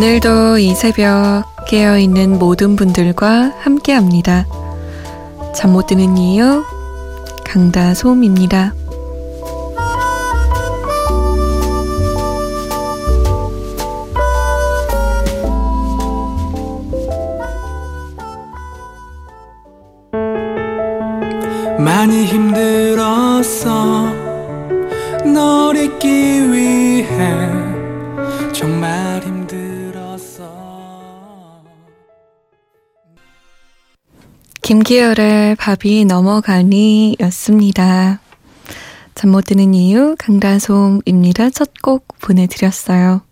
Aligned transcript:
오늘도 0.00 0.56
이 0.56 0.74
새벽 0.74 1.44
깨어있는 1.68 2.38
모든 2.38 2.74
분들과 2.74 3.52
함께 3.60 3.92
합니다. 3.92 4.46
잠 5.54 5.72
못 5.72 5.88
드는 5.88 6.16
이유, 6.16 6.64
강다솜입니다. 7.44 8.72
많이 21.78 22.24
힘들 22.24 22.79
김기열의 34.70 35.56
밥이 35.56 36.04
넘어가니 36.04 37.16
였습니다. 37.18 38.20
잠 39.16 39.32
못 39.32 39.46
드는 39.46 39.74
이유 39.74 40.14
강다솜입니다. 40.16 41.50
첫 41.50 41.72
곡 41.82 42.06
보내드렸어요. 42.20 43.22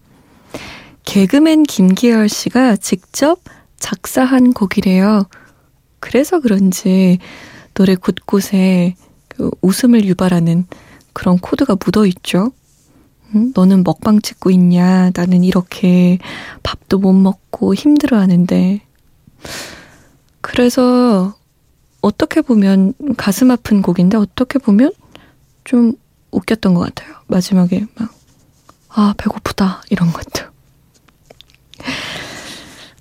개그맨 1.05 1.63
김기열 1.63 2.29
씨가 2.29 2.75
직접 2.75 3.39
작사한 3.79 4.53
곡이래요. 4.53 5.29
그래서 6.01 6.41
그런지 6.41 7.19
노래 7.73 7.95
곳곳에 7.95 8.97
그 9.29 9.49
웃음을 9.63 10.05
유발하는 10.07 10.67
그런 11.13 11.39
코드가 11.39 11.77
묻어 11.77 12.05
있죠. 12.07 12.51
응? 13.37 13.53
너는 13.55 13.85
먹방 13.85 14.21
찍고 14.21 14.51
있냐? 14.51 15.13
나는 15.15 15.45
이렇게 15.45 16.19
밥도 16.65 16.99
못 16.99 17.13
먹고 17.13 17.75
힘들어 17.75 18.19
하는데. 18.19 18.81
그래서 20.49 21.35
어떻게 22.01 22.41
보면 22.41 22.95
가슴 23.17 23.51
아픈 23.51 23.83
곡인데 23.83 24.17
어떻게 24.17 24.59
보면 24.59 24.93
좀 25.65 25.93
웃겼던 26.31 26.75
것 26.75 26.81
같아요. 26.81 27.17
마지막에 27.27 27.85
막, 27.97 28.11
아, 28.89 29.15
배고프다. 29.19 29.83
이런 29.91 30.11
것도. 30.13 30.47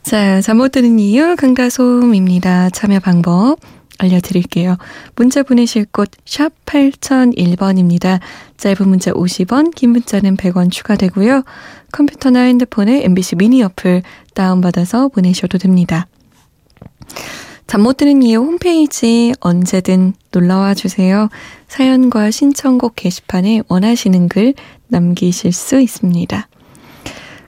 자, 0.03 0.41
잠 0.41 0.57
못 0.57 0.71
드는 0.71 0.99
이유 0.99 1.35
강다솜입니다. 1.35 2.69
참여 2.71 2.99
방법. 2.99 3.57
알려드릴게요. 3.99 4.77
문자 5.15 5.41
보내실 5.41 5.85
곳 5.85 6.09
샵 6.25 6.53
8001번입니다. 6.65 8.19
짧은 8.57 8.87
문자 8.87 9.11
50원, 9.11 9.73
긴 9.73 9.89
문자는 9.91 10.37
100원 10.37 10.69
추가되고요. 10.71 11.43
컴퓨터나 11.93 12.41
핸드폰에 12.41 13.03
MBC 13.05 13.37
미니 13.37 13.63
어플 13.63 14.03
다운받아서 14.35 15.07
보내셔도 15.07 15.57
됩니다. 15.57 16.07
잠 17.67 17.81
못 17.81 17.97
드는 17.97 18.23
이유 18.23 18.39
홈페이지 18.39 19.33
언제든 19.41 20.13
놀러와 20.31 20.73
주세요. 20.73 21.29
사연과 21.67 22.31
신청곡 22.31 22.95
게시판에 22.95 23.61
원하시는 23.67 24.29
글 24.29 24.53
남기실 24.87 25.51
수 25.51 25.79
있습니다. 25.79 26.47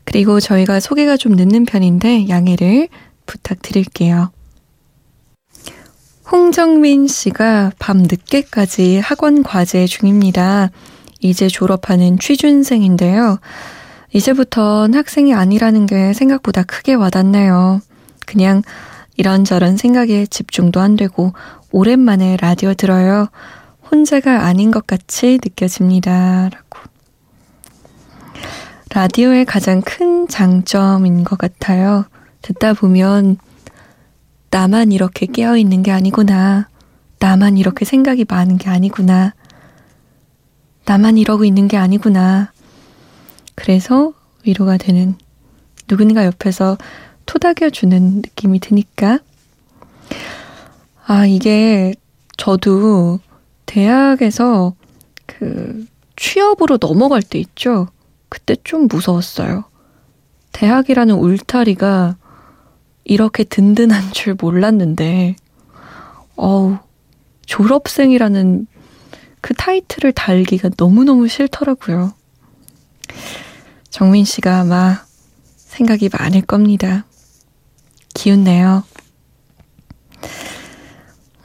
그리고 0.03 0.39
저희가 0.39 0.79
소개가 0.79 1.17
좀 1.17 1.33
늦는 1.33 1.65
편인데 1.65 2.27
양해를 2.27 2.89
부탁드릴게요. 3.25 4.31
홍정민 6.31 7.07
씨가 7.07 7.71
밤 7.79 7.99
늦게까지 7.99 8.99
학원 8.99 9.41
과제 9.41 9.87
중입니다. 9.87 10.69
이제 11.21 11.47
졸업하는 11.47 12.19
취준생인데요. 12.19 13.39
이제부턴 14.11 14.93
학생이 14.93 15.33
아니라는 15.33 15.85
게 15.85 16.13
생각보다 16.13 16.63
크게 16.63 16.93
와닿네요. 16.93 17.81
그냥 18.25 18.63
이런저런 19.19 19.75
생각에 19.75 20.25
집중도 20.27 20.79
안 20.79 20.95
되고 20.95 21.33
오랜만에 21.73 22.37
라디오 22.37 22.73
들어요. 22.73 23.27
혼자가 23.91 24.45
아닌 24.45 24.71
것 24.71 24.87
같이 24.87 25.39
느껴집니다. 25.43 26.47
라고. 26.49 26.79
라디오의 28.91 29.43
가장 29.43 29.81
큰 29.81 30.29
장점인 30.29 31.25
것 31.25 31.37
같아요. 31.37 32.05
듣다 32.41 32.71
보면 32.71 33.35
나만 34.51 34.93
이렇게 34.93 35.25
깨어 35.25 35.57
있는 35.57 35.83
게 35.83 35.91
아니구나. 35.91 36.69
나만 37.19 37.57
이렇게 37.57 37.83
생각이 37.83 38.25
많은 38.25 38.57
게 38.57 38.69
아니구나. 38.69 39.33
나만 40.85 41.17
이러고 41.17 41.43
있는 41.43 41.67
게 41.67 41.75
아니구나. 41.75 42.53
그래서 43.55 44.13
위로가 44.45 44.77
되는 44.77 45.17
누군가 45.87 46.25
옆에서 46.25 46.77
토닥여주는 47.29 48.23
느낌이 48.23 48.59
드니까. 48.59 49.19
아, 51.05 51.27
이게 51.27 51.93
저도 52.37 53.19
대학에서 53.67 54.73
그 55.27 55.85
취업으로 56.15 56.79
넘어갈 56.79 57.21
때 57.21 57.37
있죠. 57.37 57.87
그때 58.29 58.55
좀 58.63 58.87
무서웠어요. 58.87 59.65
대학이라는 60.53 61.13
울타리가 61.13 62.17
이렇게 63.03 63.43
든든한 63.43 64.11
줄 64.11 64.35
몰랐는데, 64.39 65.35
어우, 66.35 66.79
졸업생이라는 67.45 68.65
그 69.41 69.53
타이틀을 69.53 70.13
달기가 70.13 70.71
너무너무 70.77 71.27
싫더라고요. 71.27 72.11
정민 73.91 74.25
씨가 74.25 74.61
아마 74.61 75.03
생각이 75.57 76.09
많을 76.11 76.41
겁니다. 76.41 77.05
기운내요. 78.13 78.83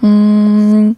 음, 0.03 0.95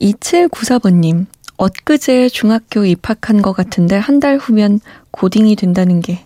2794번님, 0.00 1.26
엊그제 1.56 2.28
중학교 2.28 2.84
입학한 2.84 3.42
것 3.42 3.52
같은데 3.52 3.96
한 3.96 4.20
달 4.20 4.36
후면 4.38 4.80
고딩이 5.10 5.56
된다는 5.56 6.00
게 6.00 6.24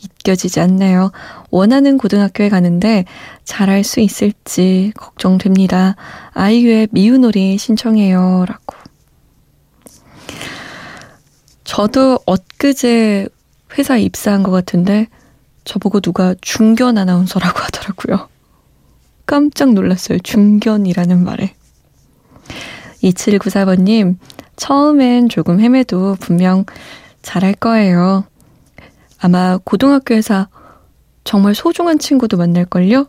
믿겨지지 0.00 0.60
않네요. 0.60 1.12
원하는 1.50 1.96
고등학교에 1.98 2.48
가는데 2.48 3.04
잘할 3.44 3.84
수 3.84 4.00
있을지 4.00 4.92
걱정됩니다. 4.96 5.96
아이유의 6.32 6.88
미우놀이 6.90 7.56
신청해요. 7.58 8.44
라고. 8.48 8.76
저도 11.64 12.18
엊그제 12.26 13.28
회사 13.78 13.96
입사한 13.96 14.42
것 14.42 14.50
같은데 14.50 15.06
저보고 15.64 16.00
누가 16.00 16.34
중견 16.40 16.98
아나운서라고 16.98 17.58
하더라고요. 17.60 18.28
깜짝 19.26 19.72
놀랐어요. 19.72 20.18
중견이라는 20.18 21.24
말에. 21.24 21.54
2794번님, 23.02 24.16
처음엔 24.56 25.28
조금 25.28 25.60
헤매도 25.60 26.16
분명 26.20 26.64
잘할 27.22 27.54
거예요. 27.54 28.24
아마 29.18 29.58
고등학교에서 29.62 30.48
정말 31.24 31.54
소중한 31.54 31.98
친구도 31.98 32.36
만날걸요? 32.36 33.06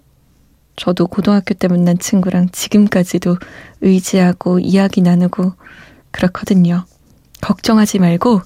저도 0.75 1.07
고등학교 1.07 1.53
때 1.53 1.67
만난 1.67 1.97
친구랑 1.97 2.49
지금까지도 2.51 3.37
의지하고 3.81 4.59
이야기 4.59 5.01
나누고 5.01 5.53
그렇거든요. 6.11 6.85
걱정하지 7.41 7.99
말고 7.99 8.41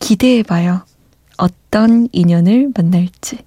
기대해봐요. 0.00 0.82
어떤 1.38 2.08
인연을 2.12 2.72
만날지. 2.76 3.38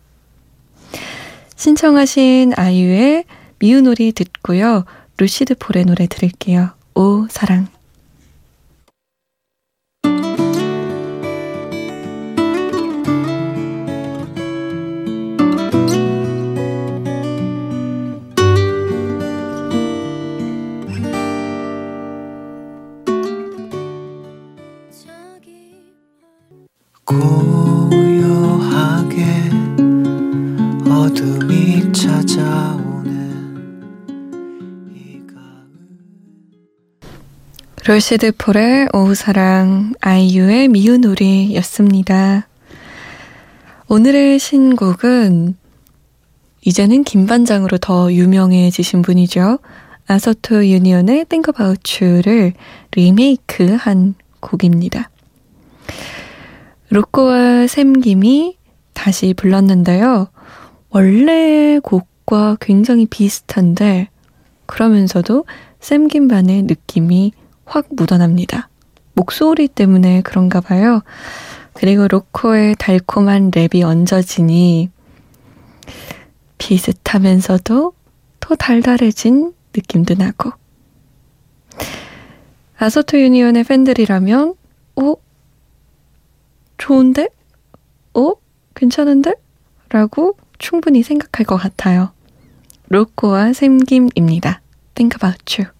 신청하신 1.55 2.53
아이유의 2.55 3.25
미우놀이 3.59 4.13
듣고요. 4.13 4.85
루시드 5.17 5.55
폴의 5.59 5.85
노래 5.85 6.07
들을게요. 6.07 6.71
오, 6.95 7.27
사랑. 7.29 7.67
롤시드 37.87 38.33
폴의 38.37 38.89
오후사랑, 38.93 39.93
아이유의 39.99 40.67
미우놀이였습니다. 40.67 42.47
오늘의 43.87 44.37
신곡은 44.37 45.55
이제는 46.61 47.03
김반장으로 47.03 47.79
더 47.79 48.13
유명해지신 48.13 49.01
분이죠. 49.01 49.57
아서토 50.05 50.67
유니온의 50.67 51.25
Think 51.25 51.51
About 51.51 52.05
You를 52.05 52.53
리메이크한 52.91 54.13
곡입니다. 54.39 55.09
로꼬와 56.89 57.65
샘김이 57.65 58.57
다시 58.93 59.33
불렀는데요. 59.33 60.27
원래 60.91 61.79
곡과 61.81 62.57
굉장히 62.59 63.05
비슷한데 63.05 64.09
그러면서도 64.65 65.45
샘김반의 65.79 66.63
느낌이 66.63 67.31
확 67.65 67.87
묻어납니다. 67.91 68.69
목소리 69.13 69.69
때문에 69.69 70.21
그런가 70.21 70.59
봐요. 70.59 71.01
그리고 71.73 72.09
로코의 72.09 72.75
달콤한 72.77 73.51
랩이 73.51 73.83
얹어지니 73.83 74.89
비슷하면서도 76.57 77.93
더 78.41 78.55
달달해진 78.55 79.53
느낌도 79.73 80.15
나고 80.15 80.51
아소토 82.77 83.17
유니온의 83.17 83.63
팬들이라면 83.63 84.55
어? 84.97 85.15
좋은데? 86.77 87.29
어? 88.13 88.33
괜찮은데? 88.75 89.35
라고 89.89 90.35
충분히 90.61 91.01
생각할 91.01 91.45
것 91.45 91.57
같아요. 91.57 92.13
로코와 92.89 93.53
샘김입니다. 93.53 94.61
Think 94.93 95.17
about 95.17 95.61
you. 95.61 95.71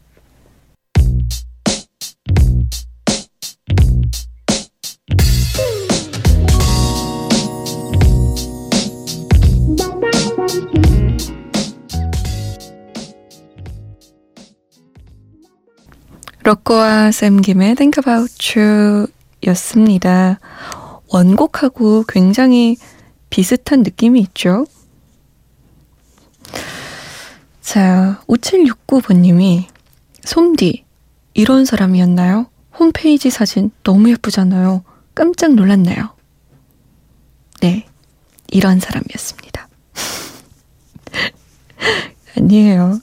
로꼬와 16.44 17.12
샘김의 17.12 17.76
Think 17.76 18.02
About 18.02 18.60
You 18.60 19.08
였습니다. 19.46 20.40
원곡하고 21.08 22.04
굉장히 22.08 22.78
비슷한 23.32 23.82
느낌이 23.82 24.20
있죠? 24.20 24.68
자, 27.62 28.22
5769번님이 28.28 29.66
솜디, 30.24 30.84
이런 31.34 31.66
사람이었나요? 31.66 32.48
홈페이지 32.78 33.30
사진 33.30 33.72
너무 33.84 34.12
예쁘잖아요. 34.12 34.84
깜짝 35.16 35.54
놀랐네요. 35.54 36.10
네, 37.62 37.86
이런 38.50 38.80
사람이었습니다. 38.80 39.70
아니에요. 42.38 43.00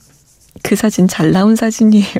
그 0.63 0.75
사진 0.75 1.07
잘 1.07 1.31
나온 1.31 1.55
사진이에요. 1.55 2.13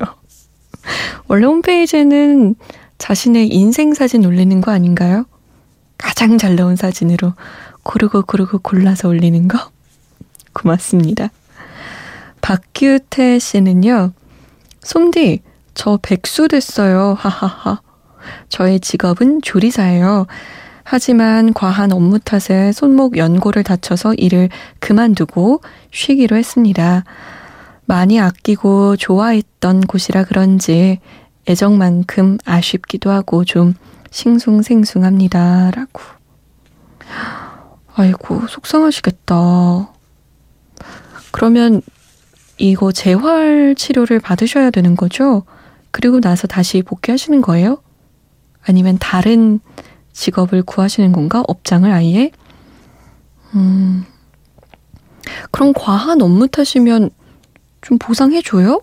원래 1.27 1.45
홈페이지에는 1.45 2.56
자신의 2.97 3.50
인생 3.50 3.94
사진 3.94 4.25
올리는 4.25 4.59
거 4.61 4.71
아닌가요? 4.71 5.25
가장 5.97 6.38
잘 6.38 6.56
나온 6.56 6.75
사진으로 6.75 7.33
고르고 7.83 8.23
고르고 8.23 8.59
골라서 8.59 9.07
올리는 9.07 9.47
거? 9.47 9.57
고맙습니다. 10.53 11.29
박규태 12.41 13.39
씨는요, 13.39 14.13
솜디, 14.81 15.41
저 15.73 15.99
백수 16.01 16.47
됐어요. 16.47 17.15
하하하. 17.17 17.81
저의 18.49 18.79
직업은 18.79 19.41
조리사예요. 19.41 20.27
하지만 20.83 21.53
과한 21.53 21.91
업무 21.91 22.19
탓에 22.19 22.71
손목 22.71 23.17
연골을 23.17 23.63
다쳐서 23.63 24.15
일을 24.15 24.49
그만두고 24.79 25.61
쉬기로 25.91 26.35
했습니다. 26.35 27.03
많이 27.85 28.19
아끼고 28.19 28.97
좋아했던 28.97 29.81
곳이라 29.81 30.23
그런지 30.25 30.99
애정만큼 31.47 32.39
아쉽기도 32.43 33.11
하고 33.11 33.45
좀 33.45 33.73
싱숭생숭합니다. 34.11 35.71
라고. 35.71 36.01
아이고, 37.99 38.47
속상하시겠다. 38.47 39.91
그러면 41.31 41.81
이거 42.57 42.93
재활 42.93 43.75
치료를 43.75 44.21
받으셔야 44.21 44.69
되는 44.69 44.95
거죠? 44.95 45.43
그리고 45.91 46.21
나서 46.21 46.47
다시 46.47 46.81
복귀하시는 46.81 47.41
거예요? 47.41 47.83
아니면 48.65 48.97
다른 49.01 49.59
직업을 50.13 50.63
구하시는 50.63 51.11
건가? 51.11 51.43
업장을 51.45 51.91
아예? 51.91 52.31
음, 53.55 54.05
그럼 55.51 55.73
과한 55.73 56.21
업무 56.21 56.47
탓이면 56.47 57.09
좀 57.81 57.97
보상해줘요? 57.97 58.81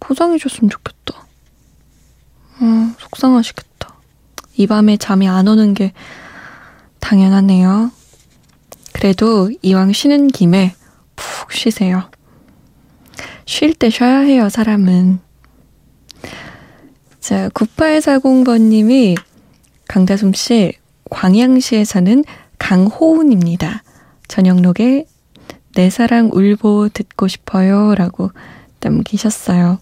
보상해줬으면 0.00 0.70
좋겠다. 0.70 1.26
음, 2.62 2.94
속상하시겠다. 2.98 3.94
이 4.56 4.66
밤에 4.66 4.96
잠이 4.96 5.28
안 5.28 5.48
오는 5.48 5.74
게 5.74 5.92
당연하네요. 7.10 7.90
그래도 8.92 9.50
이왕 9.62 9.92
쉬는 9.92 10.28
김에 10.28 10.74
푹 11.16 11.50
쉬세요. 11.52 12.08
쉴 13.46 13.74
때 13.74 13.90
쉬어야 13.90 14.20
해요, 14.20 14.48
사람은. 14.48 15.18
자, 17.18 17.48
9840번님이 17.48 19.16
강다솜 19.88 20.34
씨, 20.34 20.74
광양시에 21.10 21.84
사는 21.84 22.22
강호운입니다. 22.58 23.82
저녁록에 24.28 25.06
내 25.74 25.90
사랑 25.90 26.30
울보 26.32 26.90
듣고 26.94 27.26
싶어요. 27.26 27.96
라고 27.96 28.30
남기셨어요. 28.78 29.80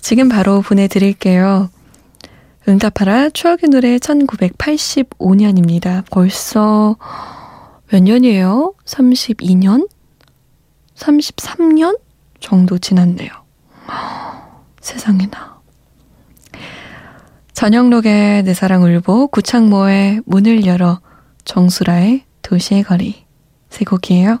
지금 0.00 0.28
바로 0.28 0.60
보내드릴게요. 0.60 1.70
응답하라 2.68 3.30
추억의 3.30 3.70
노래 3.70 3.96
1985년입니다. 3.96 6.04
벌써 6.10 6.96
몇 7.90 8.02
년이에요? 8.02 8.74
32년? 8.84 9.88
33년 10.94 11.98
정도 12.40 12.76
지났네요. 12.76 13.30
세상에나. 14.82 15.62
저녁록의 17.54 18.42
내 18.42 18.52
사랑 18.52 18.82
울보, 18.82 19.28
구창모의 19.28 20.20
문을 20.26 20.66
열어, 20.66 21.00
정수라의 21.44 22.24
도시의 22.42 22.82
거리. 22.82 23.24
세 23.70 23.86
곡이에요. 23.86 24.40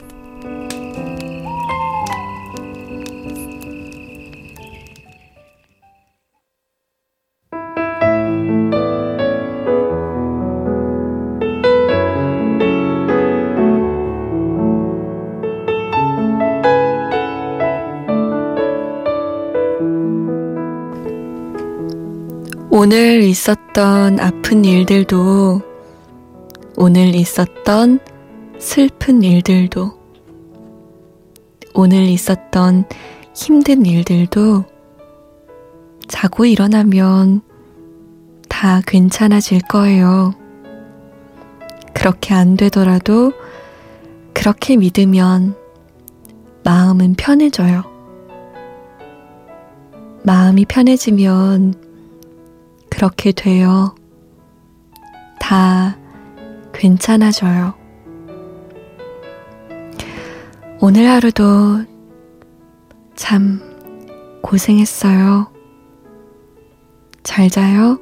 오늘 22.83 23.21
있었던 23.21 24.19
아픈 24.19 24.65
일들도 24.65 25.61
오늘 26.77 27.13
있었던 27.13 27.99
슬픈 28.57 29.21
일들도, 29.21 29.91
오늘 31.75 32.05
있었던 32.07 32.85
힘든 33.35 33.85
일들도 33.85 34.65
자고 36.07 36.45
일어나면 36.45 37.41
다 38.49 38.81
괜찮아질 38.87 39.61
거예요. 39.69 40.33
그렇게 41.93 42.33
안 42.33 42.57
되더라도 42.57 43.31
그렇게 44.33 44.75
믿으면 44.75 45.53
마음은 46.63 47.13
편해져요. 47.13 47.83
마음이 50.23 50.65
편해지면 50.65 51.90
그렇게 53.01 53.31
돼요. 53.31 53.95
다 55.39 55.97
괜찮아져요. 56.71 57.73
오늘 60.79 61.07
하루도 61.09 61.83
참 63.15 63.59
고생했어요. 64.43 65.51
잘 67.23 67.49
자요. 67.49 67.97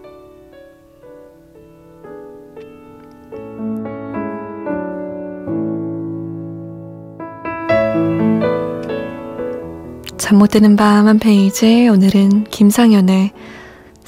잠 10.17 10.37
못 10.37 10.47
드는 10.47 10.75
밤 10.75 11.07
한 11.07 11.19
페이지 11.19 11.87
오늘은 11.87 12.43
김상현의 12.49 13.31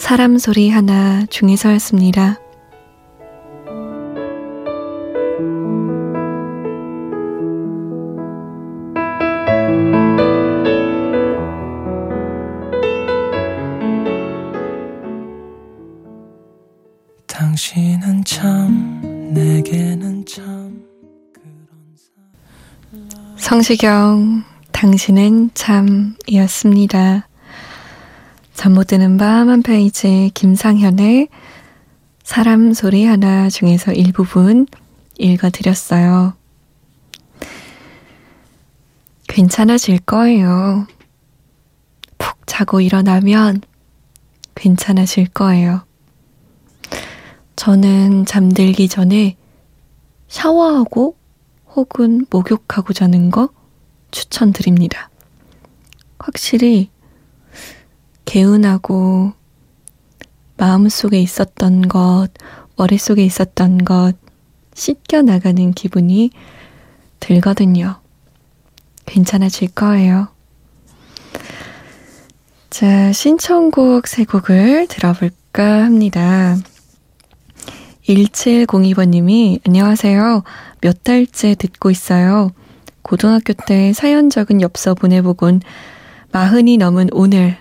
사람 0.01 0.39
소리 0.39 0.71
하나 0.71 1.27
중에서였습니다. 1.27 2.39
당신은 17.27 18.23
참 18.25 19.31
내게는 19.35 20.25
참 20.25 20.83
성시경 23.37 24.43
당신은 24.71 25.51
참이었습니다. 25.53 27.27
잠 28.53 28.73
못 28.73 28.87
드는 28.87 29.17
밤 29.17 29.49
한 29.49 29.63
페이지 29.63 30.29
김상현의 30.33 31.29
사람 32.23 32.73
소리 32.73 33.05
하나 33.05 33.49
중에서 33.49 33.91
일부분 33.93 34.67
읽어드렸어요. 35.17 36.33
괜찮아질 39.27 39.99
거예요. 39.99 40.85
푹 42.17 42.45
자고 42.45 42.81
일어나면 42.81 43.61
괜찮아질 44.55 45.27
거예요. 45.29 45.85
저는 47.55 48.25
잠들기 48.25 48.87
전에 48.87 49.37
샤워하고 50.27 51.15
혹은 51.75 52.25
목욕하고 52.29 52.93
자는 52.93 53.31
거 53.31 53.49
추천드립니다. 54.11 55.09
확실히 56.19 56.89
개운하고 58.31 59.33
마음속에 60.55 61.19
있었던 61.19 61.89
것, 61.89 62.29
머릿속에 62.77 63.25
있었던 63.25 63.83
것 63.83 64.13
씻겨 64.73 65.21
나가는 65.21 65.73
기분이 65.73 66.29
들거든요. 67.19 67.99
괜찮아질 69.05 69.71
거예요. 69.71 70.29
자, 72.69 73.11
신청곡 73.11 74.07
세 74.07 74.23
곡을 74.23 74.87
들어볼까 74.87 75.83
합니다. 75.83 76.55
1702번님이 78.07 79.59
안녕하세요. 79.67 80.43
몇 80.79 81.03
달째 81.03 81.53
듣고 81.55 81.91
있어요. 81.91 82.51
고등학교 83.01 83.51
때 83.51 83.91
사연 83.91 84.29
적은 84.29 84.61
엽서 84.61 84.93
보내보곤 84.93 85.59
마흔이 86.31 86.77
넘은 86.77 87.09
오늘 87.11 87.57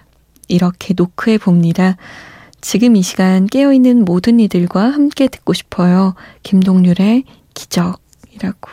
이렇게 0.51 0.95
노크해 0.97 1.39
봅니다. 1.39 1.97
지금 2.61 2.97
이 2.97 3.03
시간 3.03 3.47
깨어있는 3.47 4.05
모든 4.05 4.39
이들과 4.41 4.85
함께 4.91 5.29
듣고 5.29 5.53
싶어요. 5.55 6.15
김동률의 6.43 7.25
기적이라고. 7.55 8.71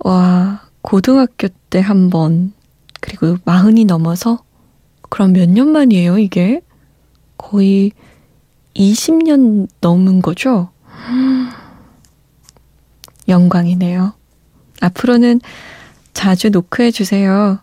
와, 0.00 0.62
고등학교 0.82 1.48
때 1.70 1.80
한 1.80 2.10
번, 2.10 2.52
그리고 3.00 3.36
마흔이 3.44 3.84
넘어서? 3.84 4.44
그럼 5.10 5.32
몇 5.32 5.48
년 5.48 5.68
만이에요, 5.72 6.18
이게? 6.18 6.60
거의 7.36 7.92
20년 8.76 9.68
넘은 9.80 10.22
거죠? 10.22 10.70
영광이네요. 13.28 14.12
앞으로는 14.80 15.40
자주 16.12 16.50
노크해 16.50 16.90
주세요. 16.90 17.58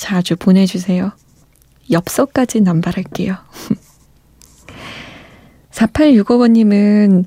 자주 0.00 0.34
보내주세요. 0.34 1.12
엽서까지 1.90 2.62
남발할게요. 2.62 3.36
4865번님은 5.70 7.26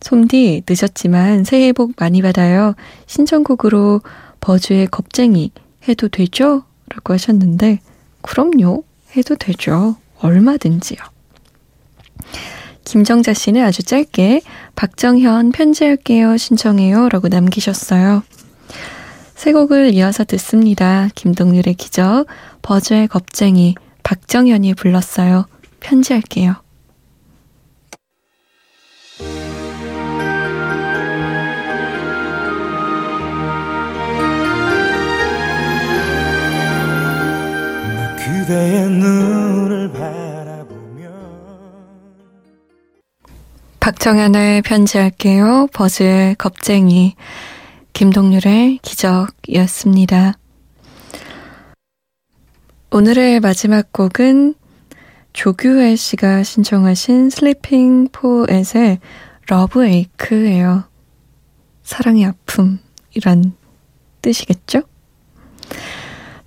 솜디 0.00 0.64
늦었지만 0.68 1.44
새해 1.44 1.72
복 1.72 1.92
많이 1.96 2.22
받아요. 2.22 2.74
신청곡으로 3.06 4.00
버즈의 4.40 4.88
겁쟁이 4.88 5.52
해도 5.88 6.08
되죠? 6.08 6.64
라고 6.88 7.12
하셨는데 7.12 7.78
그럼요. 8.22 8.82
해도 9.16 9.36
되죠. 9.36 9.96
얼마든지요. 10.18 10.98
김정자 12.84 13.34
씨는 13.34 13.62
아주 13.62 13.84
짧게 13.84 14.40
박정현 14.74 15.52
편지할게요 15.52 16.36
신청해요 16.36 17.10
라고 17.10 17.28
남기셨어요. 17.28 18.24
세 19.40 19.54
곡을 19.54 19.94
이어서 19.94 20.22
듣습니다. 20.24 21.08
김동률의 21.14 21.72
기적, 21.72 22.26
버즈의 22.60 23.08
겁쟁이, 23.08 23.74
박정현이 24.02 24.74
불렀어요. 24.74 25.46
편지할게요. 25.80 26.56
박정현의 43.80 44.60
편지할게요. 44.60 45.68
버즈의 45.72 46.34
겁쟁이. 46.34 47.14
김동률의 48.00 48.78
기적이었습니다. 48.80 50.32
오늘의 52.90 53.40
마지막 53.40 53.92
곡은 53.92 54.54
조규혜 55.34 55.96
씨가 55.96 56.42
신청하신 56.42 57.28
슬리핑 57.28 58.08
포엣의 58.10 59.00
Love 59.48 59.84
Ache예요. 59.84 60.84
사랑의 61.82 62.24
아픔이란 62.24 63.52
뜻이겠죠? 64.22 64.80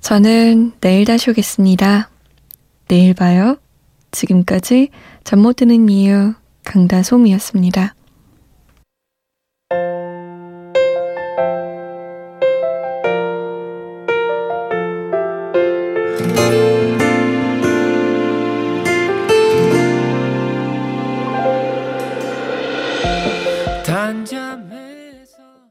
저는 0.02 0.72
내일 0.82 1.06
다시 1.06 1.30
오겠습니다. 1.30 2.10
내일 2.88 3.14
봐요. 3.14 3.58
지금까지 4.10 4.90
잠 5.24 5.38
못 5.38 5.58
드는 5.58 5.88
이유 5.88 6.34
강다솜이었습니다. 6.64 7.94